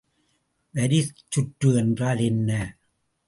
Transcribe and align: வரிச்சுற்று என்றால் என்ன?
வரிச்சுற்று 0.75 1.69
என்றால் 1.75 2.17
என்ன? 2.19 2.51